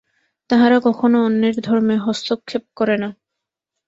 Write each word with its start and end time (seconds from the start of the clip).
তাহারা 0.49 0.77
কখনও 0.83 1.19
অন্যের 1.23 1.55
ধর্মে 1.61 1.95
হস্তক্ষেপ 1.97 2.63
করে 2.77 2.95
না। 2.97 3.09